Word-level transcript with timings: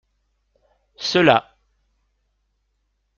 Ceux-là. 0.97 1.55